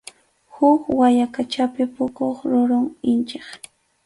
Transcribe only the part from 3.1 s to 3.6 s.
inchik.